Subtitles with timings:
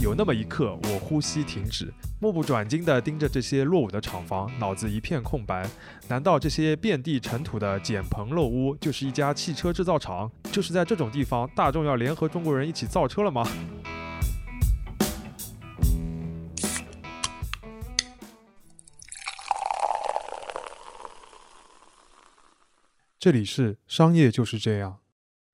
[0.00, 5.66] 有那么一刻，我呼吸停止，目不转睛地盯着这些落伍的厂房，脑子一片空白。
[6.08, 10.30] 难道这些遍地尘土的简棚陋屋，就是一家汽车制造厂？
[10.52, 13.46] 就是在这种地方，大众要联合中国人一起造车了吗？
[23.18, 24.98] 这里是商业就是这样。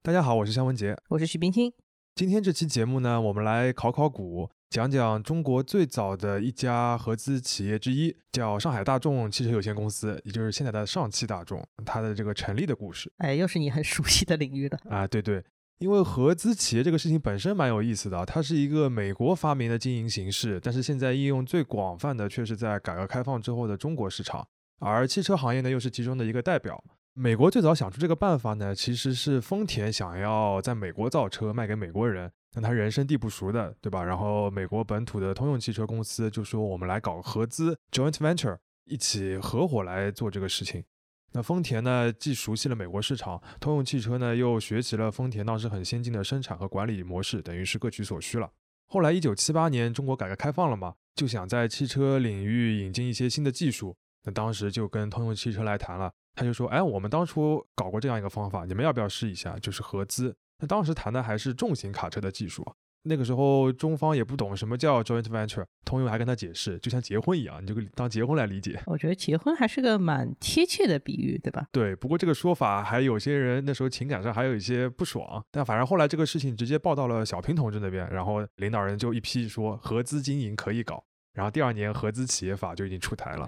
[0.02, 1.72] 大家好，我是向文杰，我是徐冰清。
[2.14, 13.10] 今天这期节目呢，我们来考考古，讲讲中国最早的一家合资企业之一，叫上海大众汽车有限公司，也就是现在的上汽大众，它的这个成立的故事。
[13.18, 15.06] 哎，又是你很熟悉的领域的啊！
[15.06, 15.42] 对对，
[15.78, 24.46] 因为合资企业这个事情本身蛮有意思的，它是一个美国发明的经营形式，但是现在应用最广泛的却是在改革开放之后的中国市场，
[24.80, 26.84] 而汽车行业呢，又是其中的一个代表。
[27.14, 34.02] 美国最早想出这个办法呢，其实是丰田想要在美国造车卖给美国人，但他人生地不熟的，对吧？
[34.02, 40.84] 然后美国本土的通用汽车公司就说我们来搞合资 （joint venture），一起合伙来做这个事情。
[41.32, 48.50] 那丰田呢，既熟悉了美国市场，通用汽车呢又学习了丰田当时很先进的生产和管理模式，等于是各取所需了。
[48.86, 56.12] 后来一九七八年中国改革开放了嘛，就想在汽车领域引进一些新的技术，那当时就跟通用汽车来谈了。
[56.40, 59.58] 他就说：“哎，我们当初搞过这样一个方法，你们要不要试一下？
[59.58, 60.34] 就是合资。
[60.60, 62.66] 那当时谈的还是重型卡车的技术。
[63.02, 68.80] 那个时候中方也不懂什么叫 joint venture，通用还跟他解释，就像结婚一样，你就当结婚来理解。
[68.86, 71.66] 我觉得结婚还是个蛮贴切的比喻，对吧？
[71.72, 71.94] 对。
[71.94, 75.44] 不过这个说法还有些人那时候情感上还有一些不爽。
[75.50, 81.04] 但反正后来这个事情直接报到了小平同志那边，然后领导人就一批说合资经营可以搞。
[81.34, 83.46] 然后第二年合资企业法就已经出台了。”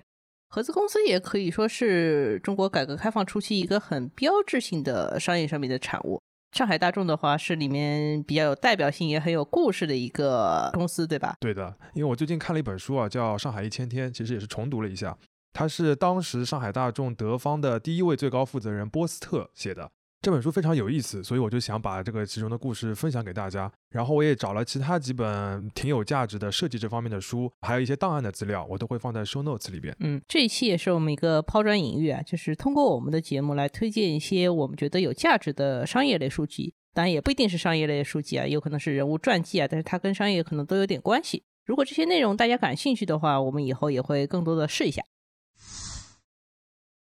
[0.54, 6.20] 合资公司也可以说是中国改革开放初期一个很标志性的商业上面的产物。
[6.54, 11.34] 上海大众的话是里面比较有代表性也很有故事的一个公司，对吧？
[11.40, 15.16] 对的，因为我最近看了一本书啊，叫《上海一千天》，其实也是重读了一下，
[15.54, 19.90] 它是当时上海大众德方的第一位最高负责人波斯特写的。
[20.22, 23.68] 这本书非常有意思，所以我就想把这个其中的故事分享给大家。
[23.90, 29.92] 然后我也找了其他几本挺有价值的设计这方面的书，还有一些档案的资料，我都会放在 show notes 里边。
[29.98, 36.72] 嗯，这一期也是我们一个抛砖引玉啊，就是通过我们的节目来推荐一些我们觉得有价值的商业类书籍。
[36.94, 41.42] 当然也不一定是商业类书籍啊，有可能是人物传记啊，但是它跟商业可能都有点关系。
[41.64, 45.02] 如果这些内容大家感兴趣的话，我们以后也会更多的试一下。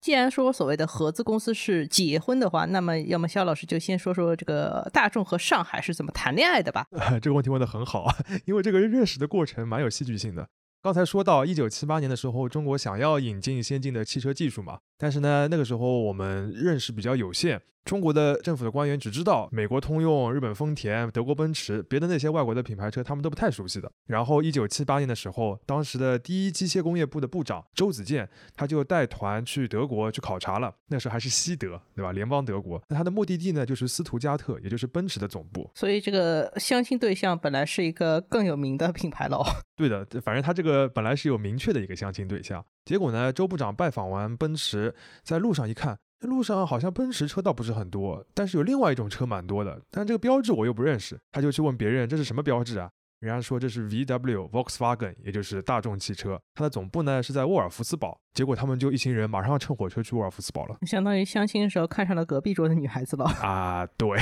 [0.01, 6.87] 既然说所谓的合资公司是结婚的话，那么要么肖老师就先说说这个大众和上海是怎么谈恋爱的吧。
[7.21, 10.47] 这个问题问得很好啊，因为这个认识的过程蛮有戏剧性的。
[10.81, 17.59] 刚才说到一九七八年的时候，中国想要引进先进的汽车技术嘛，但是呢，那个时候我们认识比较有限。
[17.83, 23.91] 中国的政府的官员只知道美国通用、日本丰田、德国奔驰，别的那些外国的品牌车他们都不太熟悉的。
[24.05, 30.71] 然后一九七八年的时候，当时的第一机械工业部的部长周子健，他就带团去德国去考察了。
[30.89, 32.11] 那时候还是西德，对吧？
[32.11, 32.79] 联邦德国。
[32.87, 35.67] 那他的目的地呢，就是斯图加特，也就是奔驰的总部。
[35.73, 39.43] 所以这个相亲对象本来是一个更有名的品牌喽。
[39.75, 42.63] 对的，反正他这个本来是有明确的一个相亲对象。
[42.85, 44.93] 结果呢，周部长拜访完奔驰，
[45.23, 45.97] 在路上一看。
[46.21, 52.91] 路上好像奔驰车倒不是很多，但是有另外一种车蛮多的，但这个标志我又不认识，他就去问别人这是什么标志啊？
[53.21, 58.19] 人家说这是 VW Volkswagen，也就是大众汽车，它的总部呢是在沃尔夫斯堡。
[58.33, 63.85] 结果他们就一行人马上乘火车去沃尔夫斯堡了，相当于相亲的时候看上了隔壁桌的女孩子了啊！
[63.95, 64.17] 对，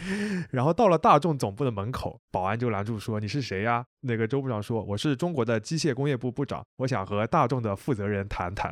[0.52, 8.70] 然后到了大众总部的门口，保安就拦住说：“你是谁呀？”那个周部长说：“我是中国的机械工业部部长，我想和大众的负责人谈谈。”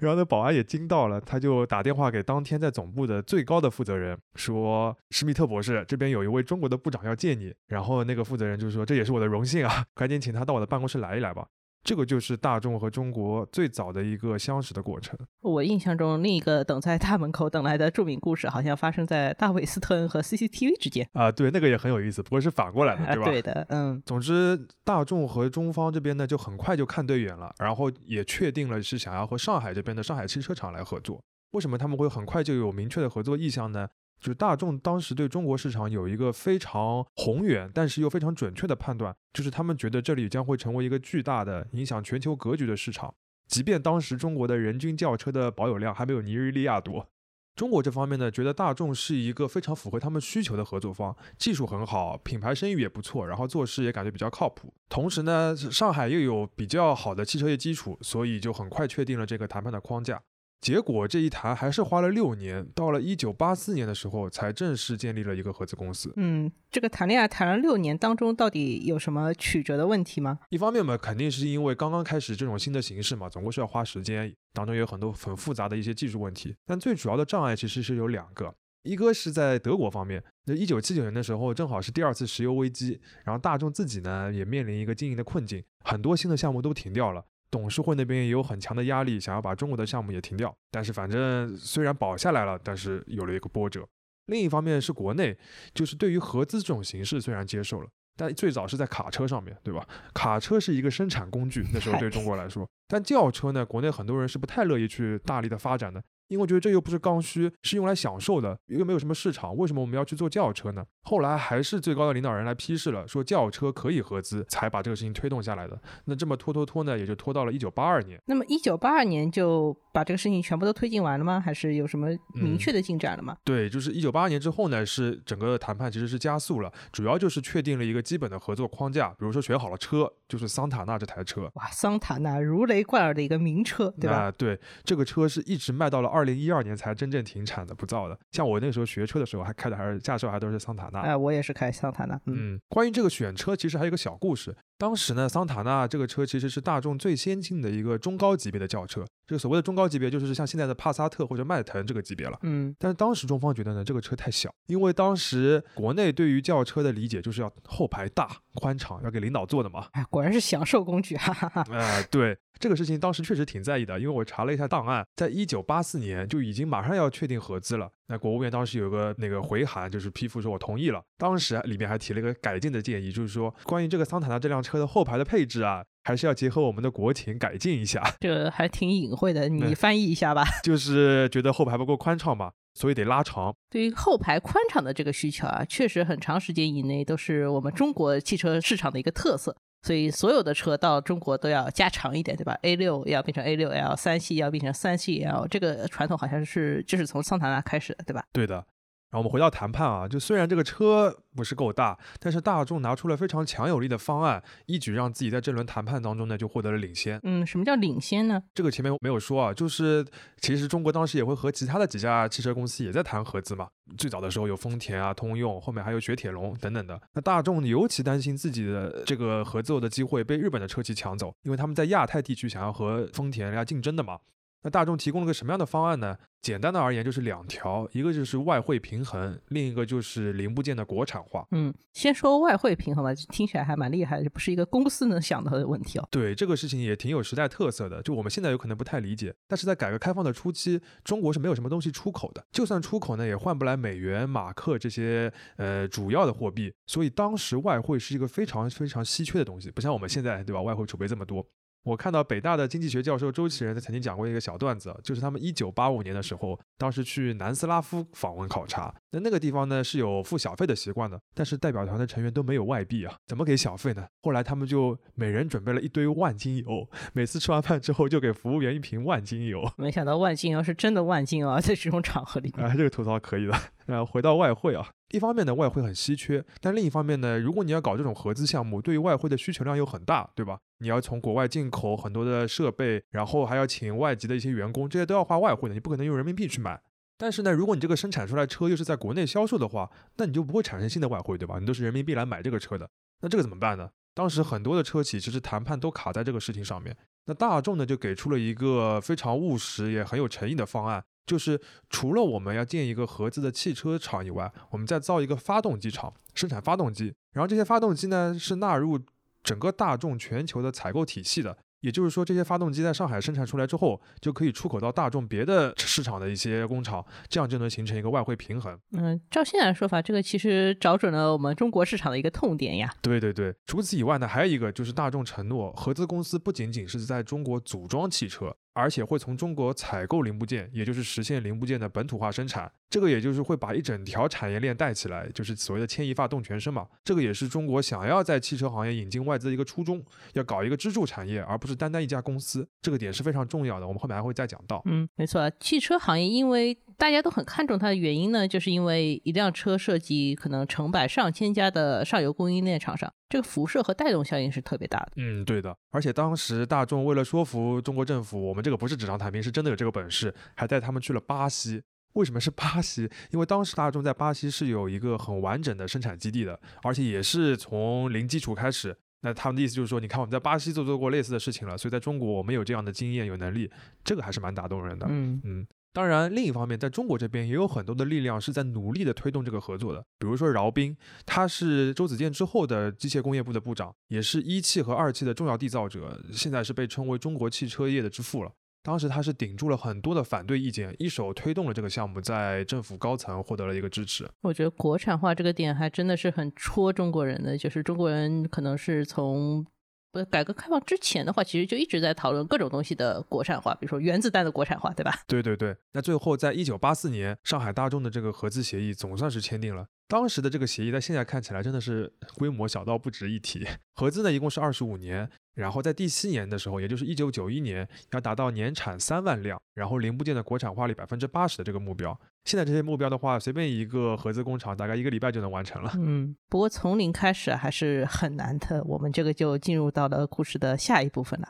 [0.00, 11.46] 然后那保安也惊到了，他就打电话给当天在总部的最高的负责人，说：“施密特博士，这边有一位中国的部长要见你。”然后那个负责人就说：“这也是我的荣幸啊， 赶紧请他到我的办公室来一来吧。”
[11.82, 15.18] 这个就是大众和中国最早的一个相识的过程。
[15.40, 21.32] 我印象中，另一个等在大门口等来的著名故事，好像发生在大卫斯特恩和 CCTV 之间啊。
[21.32, 23.24] 对，那个也很有意思，不过是反过来的，对吧？
[23.24, 24.02] 对的，嗯。
[24.04, 31.22] 总之，大众和中方这边呢，就很快就看对眼了，然后也确定了是想要和上海这边的上海汽车厂来合作。
[31.52, 33.88] 为什么他们会很快就有明确的合作意向呢？
[34.20, 43.14] 就是大众当时对中国市场有一个非常宏远，但是又非常准确的判断，就是他们觉得这里将会成为一个巨大的、影响全球格局的市场。
[43.48, 47.08] 即便当时中国的人均轿车的保有量还没有尼日利亚多，
[47.56, 54.72] 中国这方面呢，觉得大众是一个非常符合他们需求的合作方，技术很好，品牌声誉也不错，然后做事也感觉比较靠谱。
[54.88, 60.22] 同时呢，上海又有比较好的汽车业基础，所以就很快确定了这个谈判的框架。
[60.60, 66.12] 结果这一谈还是花了六年，到了一九八四年的时候才正式建立了一个合资公司。
[66.16, 70.38] 嗯，这个谈恋爱谈了六年当中，到底有什么曲折的问题吗？
[70.50, 76.54] 一方面嘛，肯定是因为刚刚开始这种新的形式嘛，总归是要花时间，当中有很多很复杂的一些技术问题。
[76.66, 87.24] 但最主要的障碍其实是有两个，一个是在德国方面，那一九七九年的时候正好是第二次石油危机，然后大众自己呢也面临一个经营的困境，很多新的项目都停掉了。
[87.50, 90.54] 董事会那边也有很强的压力，想要把中国的项目也停掉。
[90.70, 93.86] 但是反正虽然保下来了，但是有了一个波折。
[94.26, 95.36] 另一方面是国内，
[95.74, 99.84] 就是对于合资这种形式虽然接受了，但最早是在卡车上面对吧？
[100.14, 106.00] 卡车是一个生产工具，那时候对中国来说，但轿车呢，国内很多人是不太乐意去大力的发展的。
[106.30, 110.84] 因为我觉得这又不是刚需，是用来享受的，又没有什么市场，为什么我们要去做轿车呢？
[111.02, 115.76] 后来还是最高的领导人来批示了，说轿车可以合资，才把这个事情推动下来的。
[116.04, 118.20] 那这么拖拖拖呢，也就拖到了一九八二年。
[118.26, 121.40] 那么一九八二年就把这个事情全部都推进完了吗？
[121.40, 123.36] 还是有什么明确的进展了吗？
[123.44, 131.50] 对，就是一九八二年之后呢，是整个谈判其实是加速了，主要就是确定了一个基本的合作框架，比如说选好了车，就是桑塔纳这台车。
[131.54, 134.16] 哇，桑塔纳如雷贯耳的一个名车，对吧？
[134.16, 136.90] 啊，对，这个车是一直卖到了二零一二年才。
[137.00, 141.00] 真正停产的不造的，像我那时候学车的时候，还开的还是驾校还都是桑塔纳。
[141.00, 142.20] 哎，我也是开桑塔纳。
[142.26, 144.54] 嗯，关于这个选车，其实还有一个小故事。
[144.80, 149.04] 当时呢，桑塔纳这个车其实是大众最先进的一个中高级别的轿车。
[149.26, 152.38] 这个所谓的中高级别，就是像现在的帕萨特或者迈腾这个级别了。
[152.44, 159.86] 嗯，但是当时中方觉得呢，这个车太小，因为当时国内对于轿车的理解就是要后排大、宽敞，要给领导坐的嘛。
[159.92, 161.66] 哎，果然是享受工具，哈哈哈。
[161.70, 162.38] 哎，对。
[162.58, 167.90] 这个事情当时确实挺在意的，因为我查了一下档案，在一九八四年就已经马上要确定合资了。
[168.08, 171.02] 那国务院当时有个那个回函，就是批复说我同意了。
[171.20, 178.02] 当时里面还提了一个改进的建议，就是说关于这个桑塔纳这辆车的后排的配置啊，还是要结合我们的国情改进一下。
[178.18, 180.44] 这个还挺隐晦的， 你翻译一下吧。
[180.64, 183.54] 就是觉得后排不够宽敞嘛，所以得拉长。
[183.68, 189.54] 对于后排宽敞的这个需求啊，确实很长时间以内都是我们中国汽车市场的一个特色。
[189.82, 198.22] 所以所有的车到中国都要加长一点，对吧？A 六要变成 A 六 L，三系要变成三系 L，这个传统好像是就是从桑塔纳开始的，对吧？
[198.30, 198.62] 对的。
[199.10, 207.18] 然后我们回到谈判啊，就虽然这个车不是够大，但是大众拿出了非常强有力的方案，一举让自己在这轮谈判当中呢就获得了领先。
[207.24, 208.40] 嗯，什么叫领先呢？
[208.54, 210.06] 这个前面没有说啊，就是
[210.40, 213.68] 其实中国当时也会和其他的几家汽车公司也在谈合资嘛。
[213.98, 217.00] 最早的时候有丰田啊、通用，后面还有雪铁龙等等的。
[217.14, 224.18] 那大众尤其担心自己的这个合作的机会被日本的车企抢走，因为他们在亚太地区想要和丰田要竞争的嘛。
[224.62, 226.16] 那大众提供了个什么样的方案呢？
[226.42, 231.46] 简单的而言就是两条，一个就是外汇平衡，另一个就是零部件的国产化。
[231.50, 236.08] 嗯，先说外汇平衡吧，听起来还蛮厉害，这不是一个公司能想到的问题哦。
[236.10, 250.62] 对，这个事情也挺有时代特色的，就我们现在有可能不太理解，但是在改革开放的初期，中国是没有什么东西出口的，就算出口呢，也换不来美元、马克这些呃主要的货币，所以当时外汇是一个非常非常稀缺的东西，不像我们现在对吧？
[250.62, 251.46] 外汇储备这么多。
[251.82, 264.06] 我看到北大的经济学教授周其仁他曾经讲过一个小段子，就是他们一九八五年的时候，当时去南斯拉夫访问考察，那那个地方呢是有付小费的习惯的，但是代表团的成员都没有外币啊，怎么给小费呢？
[264.22, 269.66] 后来他们就每人准备了一堆万金油，每次吃完饭之后就给服务员一瓶万金油。
[269.78, 272.66] 没想到万金油是真的万金啊，在这种场合里面。
[272.66, 273.58] 啊，这个吐槽可以的。
[273.86, 280.58] 呃，回到外汇啊，一方面呢外汇很稀缺，但另一方面呢，如果你要搞这种合资项目，对于外汇的需求量又很大，对吧？
[280.78, 286.80] 你要从国外进口很多的设备，然后还要请外籍的一些员工，这些都要花外汇的，你不可能用人民币去买。
[287.18, 291.58] 但是呢，如果你这个生产出来车又是在国内销售的话，那你就不会产生新的外汇，对吧？
[291.58, 292.88] 你都是人民币来买这个车的，
[293.20, 293.90] 那这个怎么办呢？
[294.14, 296.96] 当时很多的车企其实谈判都卡在这个事情上面。
[297.26, 301.04] 那大众呢就给出了一个非常务实也很有诚意的方案。
[301.26, 307.14] 就是除了我们要建一个合资的汽车厂以外，我们再造一个发动机厂，生产发动机。
[307.32, 308.98] 然后这些发动机呢是纳入
[309.42, 311.56] 整个大众全球的采购体系的。
[311.80, 318.78] 也就是说，这些发动机在上海生产出来之后，就可以出口到大众别的市场的一些工厂，这样就能形成一个外汇平衡。
[318.92, 322.92] 嗯，照现在的说法，这个其实找准了我们中国市场的一个痛点呀。
[323.00, 328.54] 对对对，除此以外呢，还有一个就是大众承诺，合资公司不仅仅是在中国组装汽车。
[328.72, 332.70] 而且会从中国采购零部件，也就是实现零部件的本土化生产。
[332.88, 336.86] 这个也就是会把一整条产业链带起来，就是所谓的牵一发动全身嘛。
[337.04, 342.68] 这个也是中国想要在汽车行业引进外资的一个初衷，要搞一个支柱产业，而不是单单一家公司。
[342.82, 344.82] 这个点是非常重要的，我们后面还会再讲到。
[344.86, 355.12] 嗯，没错，汽车行业因为大家都很看重它的原因呢，就是因为一辆车涉及可能成百上千家的上游供应链厂商，这个辐射和带动效应是特别大的。
[355.16, 355.74] 嗯，对的。
[355.92, 361.80] 而且当时大众为了说服中国政府，我们这个不是纸上谈兵，是真的有这个本事，还带他们去了巴西。
[362.12, 363.08] 为什么是巴西？
[363.30, 368.94] 因为当时大众在巴西是有一个很完整的生产基地的，而且也是从零基础开始。
[369.22, 373.70] 那他们的意思就是说，你看我们在巴西都做过类似的事情了，所以在中国我们有这样的经验、有能力，
[374.04, 375.06] 这个还是蛮打动人的。
[375.08, 375.66] 嗯嗯。
[375.92, 380.00] 当然，另一方面，在中国这边也有很多的力量是在努力的推动这个合作的。
[380.20, 388.52] 比如说饶斌，他是周子健之后的机械工业部的部长，也是一汽和二汽的重要缔造者，现在是被称为中国汽车业的之父了。
[388.82, 394.26] 当时他是顶住了很多的反对意见，一手推动了这个项目，在政府高层获得了一个支持。
[394.42, 399.66] 我觉得国产化这个点还真的是很戳中国人的，就是中国人可能是从。
[400.12, 405.20] 不，改革开放之前的话，其实就一直在讨论各种东西的国产化，比如说原子弹的国产化，对吧？
[405.26, 405.76] 对对对。
[405.92, 409.86] 那最后，在一九八四年，上海大众的这个合资协议总算是签订了。
[410.08, 413.64] 当时的这个协议，在现在看起来真的是规模小到不值一提。
[413.94, 422.18] 合资呢，一共是二十五年，然后在第七年的时候，也就是一九九一年，要达到年产三万辆，然后零部件的国产化率百分之八十的这个目标。
[422.44, 425.92] 现在这些目标的话，随便一个合资工厂，大概一个礼拜就能完成了。
[425.96, 428.82] 嗯，不过从零开始还是很难的。
[428.84, 431.48] 我们这个就进入到了故事的下一部分了。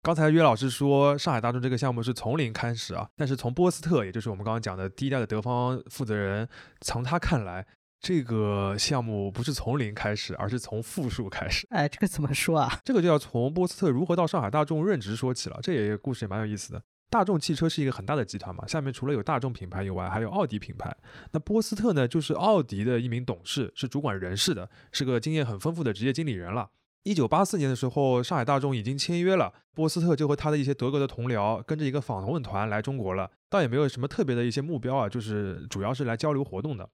[0.00, 6.48] 刚才约老师说上海大众这个项目是从零开始啊，但是从波斯特，也就是我们刚刚讲的第一代的德方负责人，
[6.80, 7.66] 从他看来，
[8.00, 11.66] 这个项目不是从零开始，而是从负数开始。
[11.70, 12.78] 哎，这个怎么说啊？
[12.84, 15.58] 这个就要从波斯特如何到上海大众任职说起了。
[15.62, 16.82] 这也故事也蛮有意思的。
[17.10, 20.94] 大众汽车是一个很大的集团嘛，下面除了有大众品牌以外，还有奥迪品牌。
[21.32, 26.70] 那波斯特呢，就是奥迪的一名董事，是主管人事的，是个经验很丰富的职业经理人了。
[27.04, 36.88] 一九八四年的时候，上海大众已经签约了，波斯特就和他的一些德国的同僚跟着一个访问团来中国了，倒也没有什么特别的一些目标啊，就是主要是来交流活动的。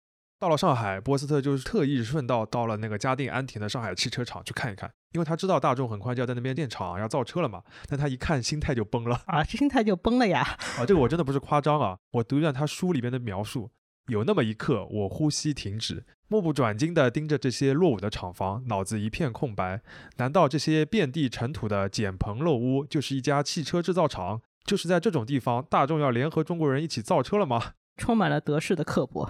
[0.45, 7.63] 到了上海，波斯特就是特意顺道到了那个嘉定安亭的上海汽车厂去看一看，因为他知道大众很快就要在那边建厂要造车了嘛。
[7.89, 10.43] 但他一看心态就崩了啊，心态就崩了呀！
[10.79, 13.71] 啊，这个我真的不是夸张啊，我读一段他书里边的描述。
[14.09, 19.81] 有那么一刻，我呼吸停止，目不转睛地盯着这些落伍的厂房，脑子一片空白。
[20.19, 24.43] 难道这些遍地尘土的简棚陋屋就是一家汽车制造厂？
[24.67, 27.73] 就是在这种地方，大众要联合中国人一起造车了吗？
[27.97, 29.27] 充满了德式的刻薄。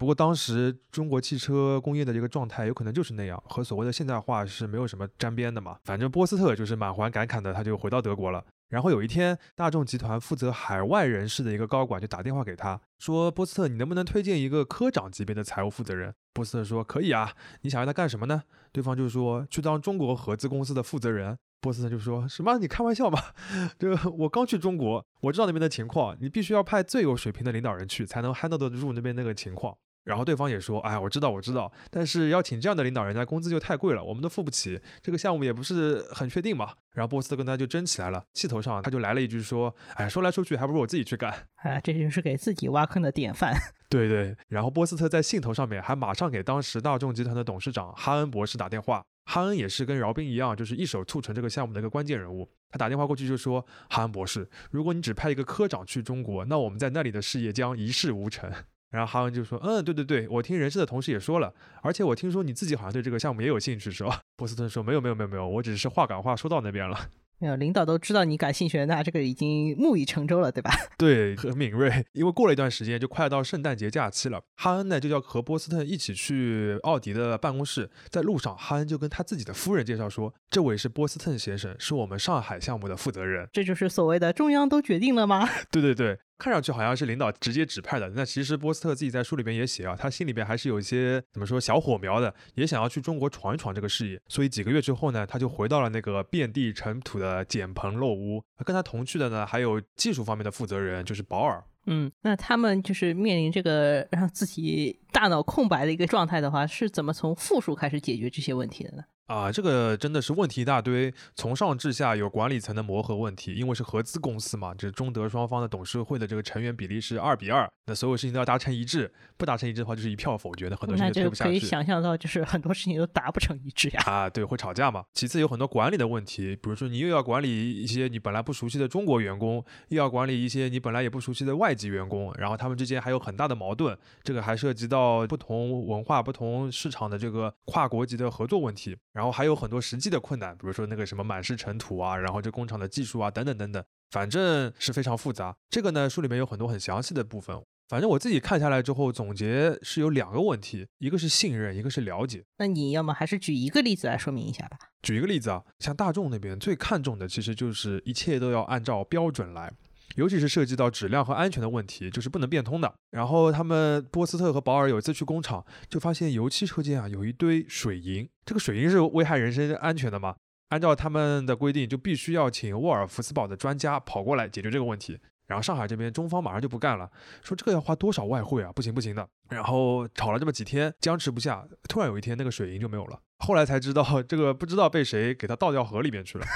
[0.00, 5.76] 不过当时中国汽车工业的这个状态，有可能就是那样，和所谓的现代化是没有什么沾边的嘛。
[5.84, 8.42] 反正波斯特就是满怀感慨的，他就回到德国了。
[8.70, 23.20] 然后有一天，大众集团负责海外人事的一个高管就打电话给他，说：“波斯特，你能不能推荐一个科长级别的财务负责人？”波斯特说：“可以啊，你想让他干什么呢？”对方就说：“去当中国合资公司的负责人。”波斯特就说什么：“你开玩笑吗？
[23.78, 34.80] 这个我刚去中国，我知道那边的情况，你必须要派最有水平的领导人去，才能 handle 得住那边那个情况。”然后对方也说，哎，我知道，我知道，但是要请这样的领导人，家工资就太贵了，我们都付不起。
[35.02, 36.72] 这个项目也不是很确定嘛。
[36.92, 41.32] 然后波斯特跟他就争起来了，气头上他就来了一句说，哎，说来说去还不如我自己去干。
[41.56, 43.54] 哎，这就是给自己挖坑的典范。
[43.88, 44.36] 对对。
[44.48, 49.02] 然后波斯特在信头上面还马上给当时大众集团的董事长哈恩博士打电话。
[49.26, 52.50] 哈恩也是跟饶斌一样，就是一手促成这个项目的一个关键人物。
[52.68, 58.50] 他打电话过去就说，哈恩博士，如果你只派一个科长去中国，那我们在那里的事业将一事无成。
[58.90, 67.08] 然后哈恩就说：“嗯，对对对，我听人事的同事也说了，而且我听说你自己好像对这个项目也有兴趣，是吧？”波斯顿说：“没有没有没有没有，我只是话赶话说到那边了。”
[67.42, 70.70] 没有，领导都知道你感兴趣，那这个已经木已成舟了，对吧？
[70.98, 72.04] 对，很敏锐。
[72.12, 77.88] 因为过了一段时间，就快到圣诞节假期了，哈恩呢就要和波斯特一起去奥迪的办公室。
[78.10, 85.48] 在路上，哈恩就跟他自己的夫人介绍说：“这位是波斯特先生，是我们上海项目的负责人。”这就是所谓的中央都决定了吗？
[85.70, 86.18] 对 对对。
[86.40, 94.18] 看上去好像是领导直接指派的，那其实波斯特自己在书里边也写啊，他心里边还是有一些怎么说小火苗的，也想要去中国闯一闯这个事业。
[94.26, 98.42] 所以几个月之后呢，他就回到了那个遍地尘土的简棚陋屋。
[98.64, 101.62] 跟他同去的呢，还有技术方面的负责人，就是保尔。
[101.86, 109.02] 嗯，那他们就是面临这个让自己大脑空白的一个状态的话，是怎么从负数开始解决这些问题的呢？
[109.30, 121.50] 啊，这个真的是问题一大堆，从上至下有管理层的磨合问题，因为是合资公司嘛，这中德双方的董事会的这个成员比例是二比二，那所有事情都要达成一致，不达成一致的话就是一票否决的，很多事情推不下去。
[121.52, 124.02] 可以想象到，就是很多事情都达不成一致呀。
[124.04, 125.04] 啊，对，会吵架嘛。
[125.14, 140.00] 其次有很多管理的问题，比如说你又要管理一些你本来不熟悉的中国员工，又要管理一些你本来也不熟悉的外籍员工，然后他们之间还有很大的矛盾，这个还涉及到不同文化、不同市场的这个跨国级的合作问题，然后还有很多实。
[140.00, 143.84] 际的困难，比如说那个什么满是尘土啊，然后这工厂的技术啊，等等等等。
[144.10, 145.54] 反正是非常复杂。
[145.68, 147.54] 这个呢，书里面有很多很详细的部分。
[147.86, 152.42] 反正我自己看下来之后，总结是有两个问题，一个是信任，一个是了解。
[152.56, 154.78] 那你要么还是举一个例子来说明一下吧。
[155.02, 159.70] 举一个例子啊，像大众那边最看重的，其实就是一切都要按照标准来，
[160.16, 162.92] 尤其是涉及到质量和安全的问题，就是不能变通的。
[163.10, 170.34] 然后他们波斯特和保尔有一次去工厂，就发现油漆车间啊有一堆水银，这个水银是危害人身安全的嘛？
[170.70, 175.18] 按照他们的规定，就必须要请沃尔夫斯堡的专家跑过来解决这个问题。
[175.50, 177.10] 然后上海这边中方马上就不干了，
[177.42, 178.70] 说这个要花多少外汇啊？
[178.72, 179.28] 不行不行的。
[179.48, 183.18] 然后吵了这么几天，僵持不下，突然有一天那个水银就没有了。
[183.38, 186.46] 后来才知道，这个不知道被谁给它倒掉河里面去了。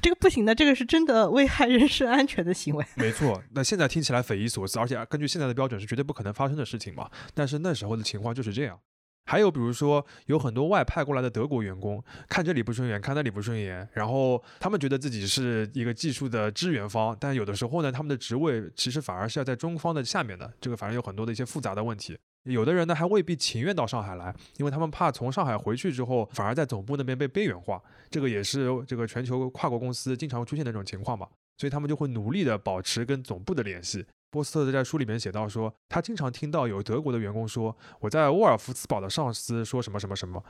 [0.00, 2.86] 这个不行的，这个是真的危害人身安全的行为。
[2.94, 7.10] 没错，那现在听起来匪夷所思，而且根据现在的标准是绝对不可能发生的事情嘛。
[7.34, 8.78] 但是那时候的情况就是这样。
[9.26, 22.16] 还有比如说，有很多外派过来的德国员工，看这里不顺眼，看那里不顺眼，然后他们觉得自己是一个技术的支援方，但有的时候呢，他们的职位其实反而是要在中方的下面的，这个反正有很多的一些复杂的问题。
[22.44, 31.28] 有的人呢还未必情愿到上海来，因为他们怕从上海回去之后，反而在总部那边被边缘化，这个也是这个全球跨国公司经常出现的这种情况吧，
[31.58, 34.06] 所以他们就会努力的保持跟总部的联系。
[34.30, 40.42] 波斯特在书里面写到说，他经常听到有德国的员工说，我在沃尔夫斯堡的上司说什么什么什么，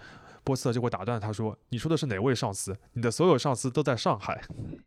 [0.47, 2.77] 波斯特就会打断他说，你说的是哪位上司？
[2.93, 4.41] 你的所有上司都在上海，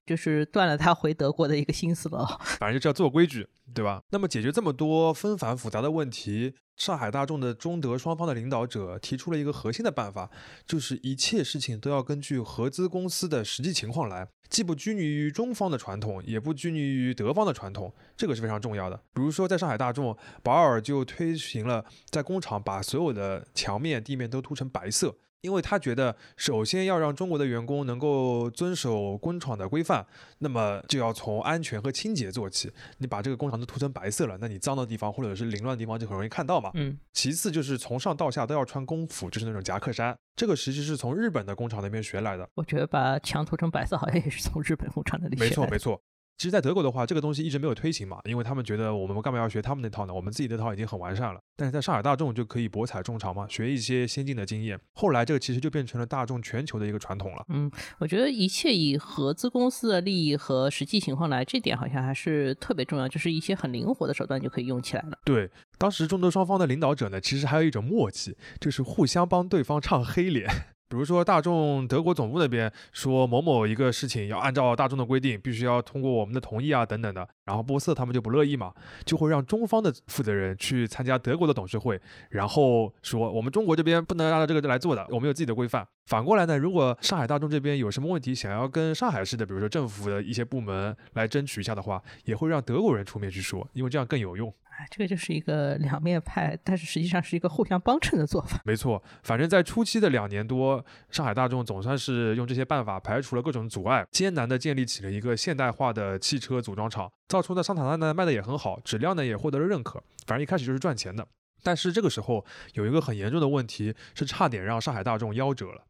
[0.06, 2.26] 就是断了他回德国的一个心思了。
[2.58, 4.02] 反正就是要做规矩，对吧？
[4.12, 10.32] 那么解决这么多纷繁复杂的问题，上海大众的中德双方的领导者提出了一个核心的办法，
[10.66, 14.30] 就是一切事情都要根据合资公司的实际情况来。
[14.50, 18.96] 既不拘泥于中方的传统，也不拘泥于德方的传统，这个是非常重要的。
[19.14, 25.16] 比如说，在上海大众，保尔就推行了在工厂把所有的墙面、地面都涂成白色。
[25.42, 30.06] 因为他觉得，首先要让中国的员工能够遵守工厂的规范，
[30.40, 32.72] 那么就要从安全和清洁做起。
[32.98, 36.72] 你把这个工厂都涂成白色了，那你脏的地方或者是凌乱的地方就很容易看到嘛。
[36.74, 36.98] 嗯。
[37.14, 40.16] 其次就是从上到下都要穿工服，就是那种夹克衫。
[40.36, 42.48] 这个其实是从日本的工厂那边学来的。
[42.56, 46.02] 我觉得把墙涂成白色好像也是从日本工厂那里学没错，没错。
[46.40, 50.14] 其实，在德国的话，这个东西一直没有推行嘛，因为他们觉得我们干嘛要学他们那套呢？
[50.14, 51.42] 我们自己那套已经很完善了。
[51.58, 54.80] 但是在上海大众就可以博采众长嘛，学一些先进的经验。
[54.94, 57.46] 后来这个其实就变成了大众全球的一个传统了。
[57.50, 65.20] 嗯，我觉得一切以合资公司的利益和实际情况来，这点好像还是特别重要，就是一些很灵活的手段就可以用起来了。
[65.26, 70.50] 对，当时中德双方的领导者呢，其实还有一种默契，就是互相帮对方唱黑脸。
[70.90, 77.28] 比如说，大众德国总部那边说某某一个事情要按照大众的规定，必须要通过我们的同意啊，等等的。
[77.46, 78.74] 然后波斯他们就不乐意嘛，
[79.06, 85.88] 就会让中方的负责人去参加德国的董事会，然后说我们中国这边不能按照这个来做的，我们有自己的规范。
[86.10, 94.52] 反过来呢，如果上海大众这边有什么问题，想要跟上海市的，比如说政府的一些部门来争取一下的话，也会让德国人出面去说，因为这样更有用。
[94.90, 98.60] 这个就是一个两面派，但是实际上是一个互相帮衬的做法。
[98.66, 110.04] 没错，反正在初期的两年多，上海大众总算是用这些办法排除了各种阻碍，艰难地建立起了一个现代化的汽车组装厂，造出的桑塔纳呢卖的也很好，质量呢也获得了认可。
[110.26, 111.28] 反正一开始就是赚钱的，
[111.62, 112.44] 但是这个时候
[112.74, 115.84] 有一个很严重的问题，是差点让上海大众夭折了。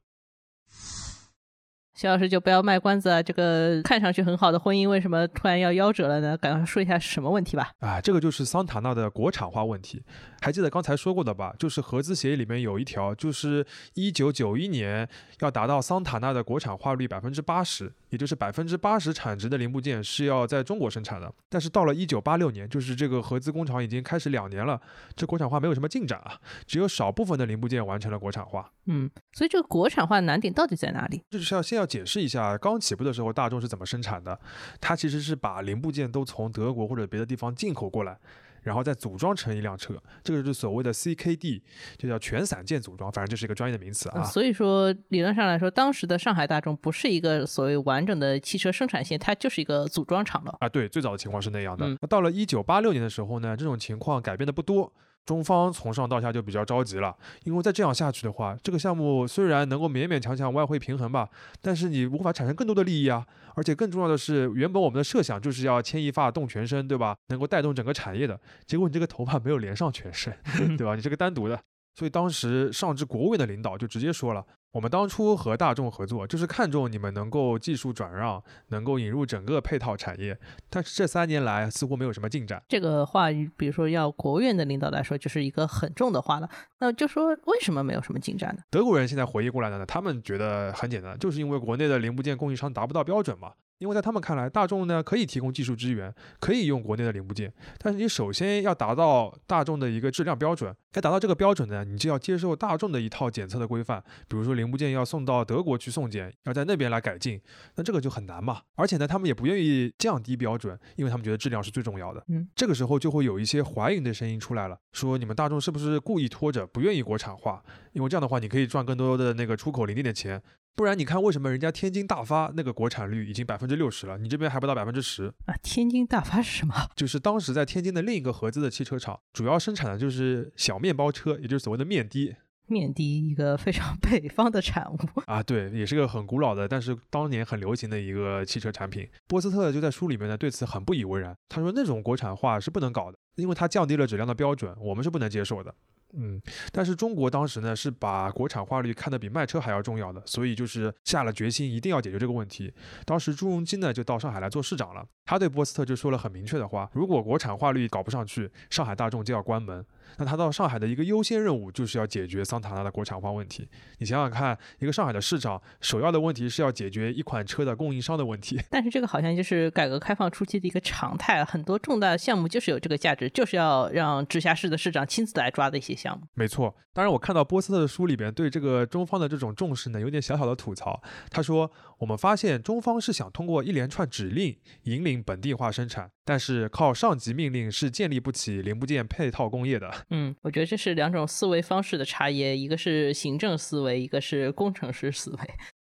[1.99, 3.21] 徐老师就不要卖关子啊！
[3.21, 6.37] 这个看上去很好的婚姻，为什么突然要夭折了呢？
[6.37, 7.73] 赶快说一下是什么问题吧。
[7.79, 10.01] 啊，这个就是桑塔纳的国产化问题。
[10.41, 11.53] 还记得刚才说过的吧？
[11.59, 15.07] 就是合资协议里面有一条，就是一九九一年
[15.41, 21.29] 要达到桑塔纳的国产化率百分之八十，也就是百分之八十产值的零部件是要在中国生产的。
[21.49, 24.79] 但是到了一九八六年，就是这个合资工厂已经开始两年了，
[25.17, 28.71] 这国产化没有什么进展啊，只有少部分的零部件完成了国产化。
[28.85, 31.21] 嗯，所以这个国产化的难点到底在哪里？
[31.29, 31.89] 就是要先要。
[31.89, 34.39] 解释一下，刚起步的时候大众是怎么生产的？
[34.79, 38.15] 它其实是把零部件都从德国或者别的地方进口过来，
[38.63, 39.95] 然后再组装成一辆车。
[40.23, 41.61] 这个是所谓的 CKD，
[41.97, 44.23] 就叫全散件组装，反正就是一个专业的名词啊。
[44.23, 50.69] 所以说，理论上来说，当时的上海大众不是一个所谓完整的汽车生产线，它就是一个组装厂了啊。
[50.69, 51.87] 对，最早的情况是那样的。
[52.01, 54.91] 那到了一九八六年的时候呢，这种情况改变的不多。
[55.25, 61.29] 中方从上到下就比较着急了，因为再这样下去的话，这个项目虽然能够勉勉强强外汇平衡吧，
[61.61, 63.25] 但是你无法产生更多的利益啊。
[63.55, 67.15] 而且更重要的是，原本我们的设想就是要牵一发动全身，对吧？
[67.27, 70.33] 能够带动整个产业的，结果你这个头发没有连上全身，
[70.77, 70.95] 对吧？
[70.95, 71.59] 你这个单独的。
[71.99, 80.39] 所以当时上至国务院的领导就直接说了，我们当初和大众合作，就是看中你们能够技术转让，能够引入整个配套产业。
[80.69, 82.63] 但是这三年来似乎没有什么进展。
[82.69, 83.25] 这个话，
[83.57, 86.49] 比如说要国务院的领导来说，就是一个很重的话了。
[86.79, 88.63] 那就说为什么没有什么进展呢？
[88.69, 93.51] 德国人现在回忆过来的呢，他们觉得很简单，就是因为国内的零部件供应商达不到标准嘛。
[93.79, 100.75] 因为在他们看来，大众呢可以提供技术支援，可以用国内的零部件，但是你首先要达到大众的一个质量标准。
[100.91, 107.39] 该达到这个标准呢，你就要接受大众的一套检测的规范，比如说零部件要送到德国去送检，要在那边来改进，
[107.75, 108.61] 那这个就很难嘛。
[108.75, 112.23] 而且呢，他们也不愿意降低标准，因为他们觉得质量是最重要的。
[112.27, 117.63] 嗯，这个时候就会有一些怀疑的声音出来了，说你们大众是不是故意拖着，不愿意国产化？
[117.93, 120.41] 因为这样的话，你可以赚更多的那个出口零件的钱。
[120.79, 125.53] 不然你看，为什么人家天津大发那个国产率已经百分之六十了，你这边还不到百分之十啊？
[125.61, 126.73] 天津大发是什么？
[126.95, 132.33] 就是当时在天津的另一个合资的汽车厂，主要生产的就是小面包车，也就是所谓的面的。
[132.67, 139.05] 面的一个非常北方的产物啊，对，也是个很古老的，但是当年很流行的一个汽车产品。
[139.27, 141.35] 波斯特就在书里面呢，对此很不以为然。
[141.49, 145.75] 他说那种国产化是不能搞的，因为它降低了质量的标准，我们是不能接受的。
[146.13, 146.41] 嗯，
[146.71, 152.73] 但是中国当时呢是把国产化率看得比卖车还要重要的，所以就是下了决心一定要解决这个问题。
[153.05, 159.85] 当时朱镕基呢就到上海来做市长了，他对波斯特就说了很明确的话：如果国产化率搞不上去，上海大众就要关门。
[160.17, 163.67] 那他到上海的一个优先任务就是要解决桑塔纳的国产化问题。
[163.99, 168.59] 你想想看，一个上海的市长首要的问题是要解决一款车的供应商的问题。
[168.69, 176.25] 但是这个好像就是改革开放初期的一个常态，很多重大项目就是有这个价值，就是要让直辖市的市长亲自来抓的一些项目。
[176.33, 181.01] 没错，当然我看到波斯特的书里边对这个中方的这种重视呢，有点小小的吐槽。
[181.29, 189.91] 他说，我们发现中方是想通过一连串指令引领本地化生产，但是靠上级命令是建立不起零部件配套工业的。
[190.11, 195.39] 嗯，我觉得这是两种思维方式的差异，一个是行政思维，一个是工程师思维。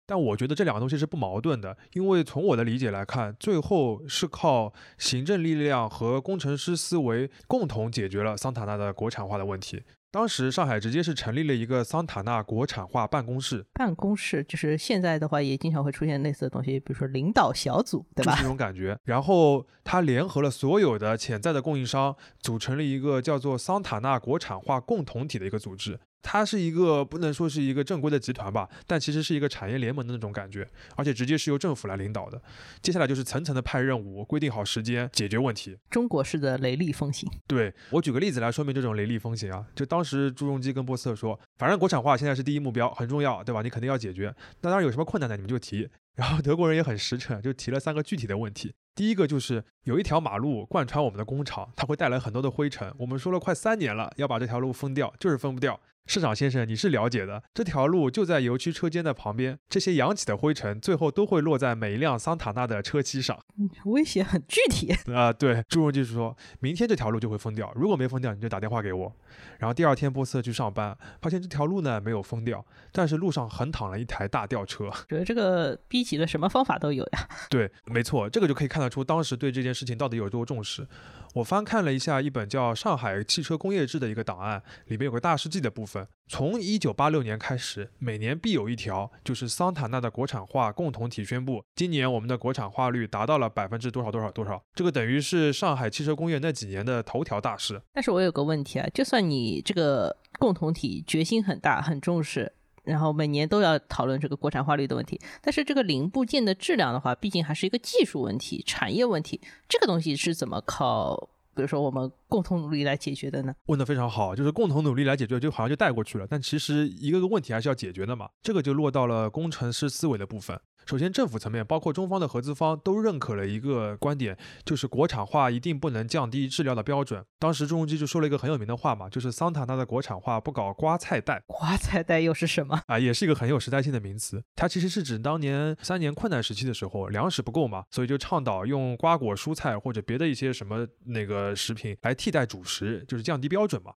[0.04, 9.84] 但我觉得这两个东西是不矛盾的，因为从我的理解来看，最后是靠行政力量和工程师思维共同解决了桑塔纳的国产化的问题。
[10.12, 18.36] 当时上海直接是成立了一个桑塔纳国产化办公室，办公室就是现在的话也经常会出现类似的东西，比如说领导小组，对吧？
[18.36, 18.94] 这种感觉。
[19.04, 25.98] 然后他联合了所有的潜在的供应商，组成了一个叫做桑塔纳国产化共同体的一个组织。
[26.22, 32.40] 它是一个不能说是一个正规的集团吧，但其实是一个产业联盟的那种感觉，而且直接是由政府来领导的。
[32.80, 35.76] 接下来就是层层的派任务，规定好时间，解决问题。
[35.90, 37.28] 中国式的雷厉风行。
[37.46, 43.60] 对我举个例子来说明这种雷厉风行啊，就当时朱镕基跟波斯特说，反正国产化现在是第一目标，很重要，对吧？
[43.62, 44.34] 你肯定要解决。
[44.60, 45.36] 那当然有什么困难呢？
[45.36, 45.88] 你们就提。
[46.14, 48.74] 然后德国人也很实诚，就提了三个具体的问题。
[48.94, 52.92] 第一个就是有一条马路贯穿我们的工厂，它会带来很多的灰尘。
[52.98, 55.80] 我们说了快三年了，要把这条路封掉，就是封不掉。
[56.06, 63.38] 市长先生，你是了解的，这条路就在油区车间的旁边，这些扬起的灰尘最后都会落在每一辆桑塔纳的车漆上，
[63.84, 65.32] 威胁很具体 啊。
[65.32, 69.12] 对，朱荣就是说明天这条路就会封掉，如果没封掉，你就打电话给我。
[69.58, 74.90] 然后第二天波斯特去上班，发现这条路呢没有封掉，但是路上横躺了一台大吊车。
[75.08, 77.28] 觉得这个逼急了，什么方法都有呀。
[77.48, 80.86] 对，没错，这个就可以看得出当时对这件事情到底有多重视。
[81.34, 86.06] 我翻看了一下一本叫《上海汽车工业志》的一个档案，里面有个大事记的部分。
[86.28, 94.62] 从一九八六年开始，每年必有一条，就是桑塔纳的国产化共同体宣布，今年我们的国产化率达到了百分之多少多少多少。
[94.74, 97.80] 这个等于是上海汽车工业那几年的头条大事。
[97.94, 102.52] 但是我有个问题啊，就算你这个共同体决心很大、很重视，
[102.84, 111.28] 然后每年都要讨论这个国产化率的问题，但是这个零部件的质量的话，毕竟还是一个技术问题、产业问题，这个东西是怎么靠？
[111.54, 113.54] 比如说，我们共同努力来解决的呢？
[113.66, 116.26] 问的非常好，就是共同努力来解决，就好像就带过去了。
[116.26, 118.26] 但其实一个个问题还是要解决的嘛。
[118.42, 120.58] 这个就落到了工程师思维的部分。
[120.86, 127.24] 首先，政府层面，包括中方的合资方都认可了一个观点，就是国产化一定不能降低治疗的标准。
[127.38, 131.42] 当时朱镕基就说了一个很有名的话嘛，就是桑塔纳的国产化不搞瓜菜带。
[131.46, 132.98] 瓜菜带又是什么啊？
[132.98, 134.42] 也是一个很有时代性的名词。
[134.56, 143.92] 它其实是指当年三年困难时期的时候，粮食不够嘛，所以就倡导用瓜果蔬菜或者别的一些什么那个食品来替代主食，就是降低标准嘛。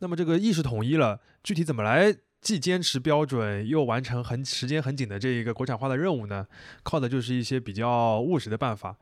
[0.00, 2.14] 那么这个意识统一了，具体怎么来？
[2.40, 6.46] 既坚持标准又完成很时间很紧的这一个国产化的任务呢，
[6.82, 8.96] 靠的就是一些比较务实的办法。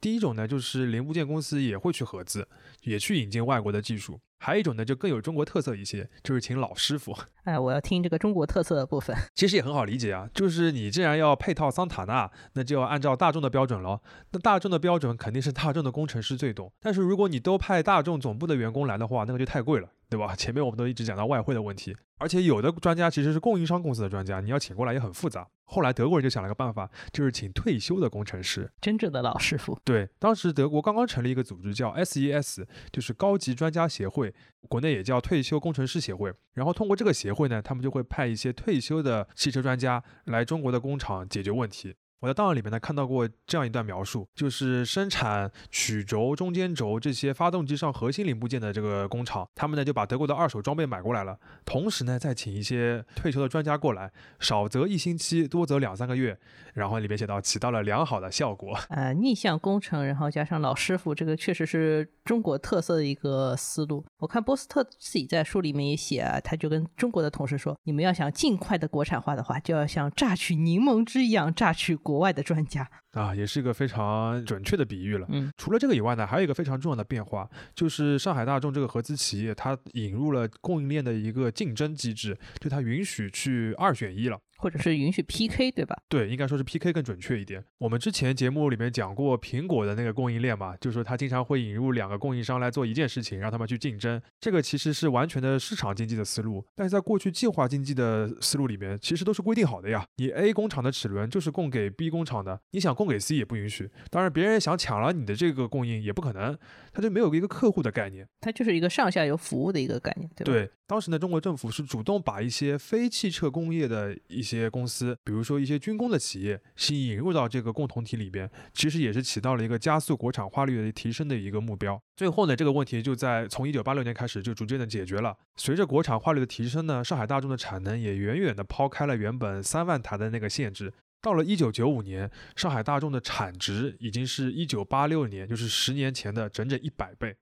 [0.00, 2.46] 第一种呢，就是零部件公司也会去合资，
[2.82, 4.20] 也去引进外国的技术。
[4.40, 7.16] 还有一种呢，就更有中国特色一些，就是请老师傅。
[7.42, 9.16] 哎，我要听这个中国特色的部分。
[9.34, 14.00] 其实也很好理解啊，就是你既然要配套桑塔纳，那就要按照大众的标准喽。
[14.30, 16.72] 那大众的标准肯定是大众的工程师最懂。
[16.80, 20.34] 但是如果你都派大众总部的员工来的话，那个就太贵了，对吧？
[20.34, 21.96] 前面我们都一直讲到外汇的问题。
[22.20, 25.46] 而且有的专家其实是供应商公司的专家，你要请过来也很复杂。
[25.64, 29.78] 后来德国人就想了个办法，就是请退休的工程师，真正的老师傅。
[29.84, 34.34] 对，当时德国刚刚成立一个组织叫 SES，就是高级专家协会，
[34.68, 36.32] 国内也叫退休工程师协会。
[36.54, 41.94] 然后通过这个协会呢，他们就会派一些退休的汽车专家来中国的工厂解决问题。
[42.20, 56.36] 我在档案里面呢看到过这样一段描述，就是生产曲轴、中间轴这些发动机上核心零部件的这个工厂，他们呢就把德国的二手装备买过来了，同时呢再请一些退休的专家过来，少则一星期，多则两三个月，
[56.74, 58.76] 然后里面写到起到了良好的效果。
[58.88, 64.04] 呃，逆向工程，然后加上老师傅，这个确实是中国特色的一个思路。
[64.16, 71.96] 我看波斯特自己在书里面也写啊，他就跟中国的同事说，你们要想尽快的国产化的话，就要像榨取柠檬汁一样榨取。
[72.08, 75.26] 国外的专家啊，也是一个非常准确的比喻了。
[75.28, 84.38] 嗯，除了这个以外呢，还有一个非常重要的变化，就是上海大众这个合资企业，它引入了供应链的一个竞争机制，就它允许去二选一了。
[84.58, 85.96] 或者是允许 PK 对吧？
[86.08, 87.64] 对，应该说是 PK 更准确一点。
[87.78, 94.20] 我们之前节目里面讲过苹果的那个供应链嘛，就是说它经常会引入两个供应商来做一件事情，让他们去竞争。
[94.40, 100.04] 这个其实是完全的市场经济的思路，但是在过去计划经济的思路里面，其实都是规定好的呀。
[100.16, 103.88] 你 A 工厂的齿轮就是供给 B 工厂的，你想供给 C 也不允许。
[104.10, 106.58] 当然，别人想抢了你的这个供应也不可能，
[106.92, 110.52] 它就没有一个客户的概念，它就是一个上下游服务的一个概念，对吧？
[110.52, 115.16] 对，当时呢，中国政府是主动把一些非汽车工业的一些些公司。
[115.24, 122.00] 比如说一些军工的企业，吸引入到这个共同体里边，其实也是起到了一个加速国产化率的提升的一个目标。
[122.16, 125.36] 最后呢，这个问题就在从一九八六年开始就逐渐的解决了。
[125.56, 130.92] 随着国产化率的提升呢，上海大众的产能也远远的抛开了原本三万台的那个限制。
[131.20, 137.36] 到了一九九五年，上海大众的产值已经是一九八六年，就是十年前的整整一百倍。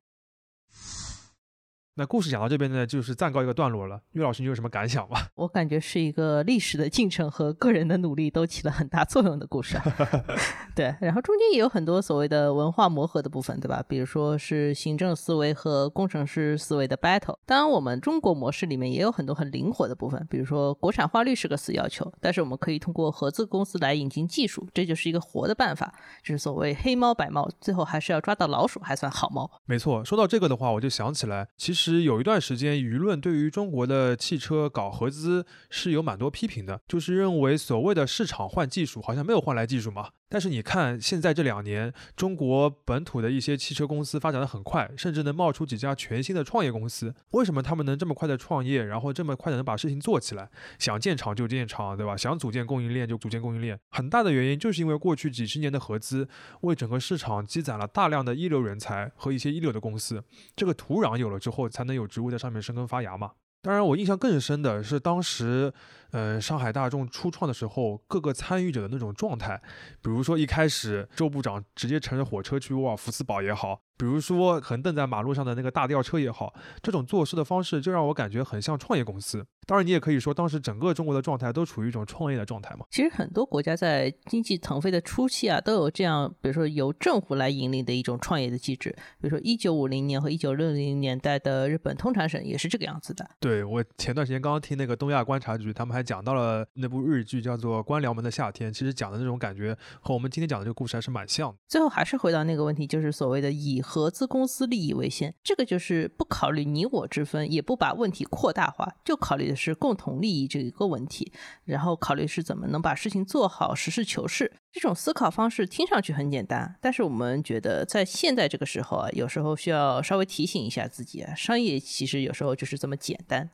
[1.99, 3.99] 那故事讲到这边呢，就是暂告一个段落了。
[4.13, 5.17] 岳老师，你有什么感想吗？
[5.35, 9.79] 我感觉是一个历史的进程和个人的努力都起了很大作用的故事。
[10.77, 13.83] 对，然后中间也有很多所谓的文化磨合的部分，对吧？
[13.89, 17.39] 比如说是行政思维和工程师思维的 battle。
[17.47, 29.51] 当然，我们中国模式里面也有很多很灵活的部分，比如说国产化率是个死要求，但是我们可以通过合资公司来引进技术，这就是一个活的办法，就是所谓黑猫白猫，最后还是要抓到老鼠还算好猫。
[29.65, 31.86] 没错，说到这个的话，我就想起来，其实。
[31.87, 40.09] 其实有一段时间，舆论对于中国的汽车搞合资是有蛮多批评的，就是认为所谓的市场换技术，好像没有换来技术嘛。
[40.29, 47.15] 但是你看，现在这两年，中国本土的一些汽车公司发展的很快，甚至能冒出几家全新的创业公司。
[47.31, 50.51] 为什么他们能这么快的创业，然后这么快的能把事情做起来？
[50.79, 52.17] 想建厂就建厂，对吧？
[52.17, 53.79] 想组建供应链就组建供应链。
[53.91, 56.29] 很大的原因就是因为过去几十年的合资，
[56.63, 60.25] 为整个市场积攒了大量的一流人才和一些一流的公司。
[60.57, 63.31] 这个土壤有了之后，才能有植物在上面生根发芽嘛。
[63.67, 65.73] 当然，我印象更深的是当时。
[66.13, 69.61] 嗯，上海大众初创的时候，各个参与者的那种状态，
[70.01, 79.45] 比如说一开始周部长直接乘着火车去沃尔夫斯堡也好，比如说横蹬在马路上的那个大吊车也好，这种做事的方式就让我感觉很像创业公司。
[79.67, 82.87] 当然，你也可以说当时整个中国的状态都处于一种创业的状态嘛。
[82.91, 88.91] 其实很多国家在经济腾飞的初期啊，都有这样，比如说由政府来引领的一种创业的机制。
[89.21, 93.29] 比如说一九五零年和一九六零年代的日本通产省也是这个样子的。
[93.41, 101.57] 对我前段时间刚刚听那个东亚观察局，他们还讲到了那部日剧叫做《官僚们的夏天》，其实讲的那种感觉和我们今天讲的这个故事还是蛮像的。
[101.67, 111.33] 最后还是回到那个问题，就是所谓的以合资公司利益为先，这个就是不考虑你我之分，也不把问题扩大化，就考虑的是共同利益这一个问题，
[111.65, 114.53] 然后考虑是怎么能把事情做好，实事求是。
[114.71, 123.49] 这种思考方式听上去很简单，但是我们觉得在现在这个时候啊，有时候需要稍微提醒一下自己啊，商业其实有时候就是这么简单。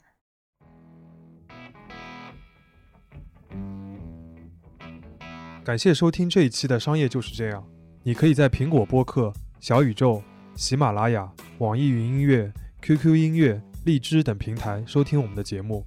[5.64, 7.64] 感谢收听这一期的商业就是这样。
[8.02, 10.20] 你可以在苹果播客、小宇宙、
[10.56, 15.86] 喜马拉雅、网易云音乐、QQ 音乐、荔枝等平台收听我们的节目。